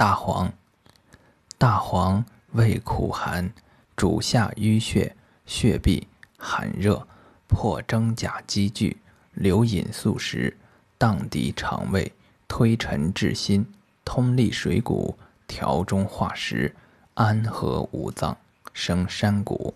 [0.00, 0.50] 大黄。
[1.58, 3.52] 大黄味苦寒，
[3.94, 7.06] 主下淤血、血闭、寒热，
[7.46, 8.96] 破征假积聚，
[9.34, 10.56] 留饮素食，
[10.96, 12.10] 荡涤肠胃，
[12.48, 13.70] 推陈至新，
[14.02, 16.74] 通利水谷，调中化食，
[17.12, 18.34] 安和五脏，
[18.72, 19.74] 生山谷。